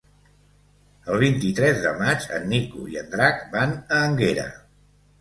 [1.15, 4.53] El vint-i-tres de maig en Nico i en Drac van a Énguera.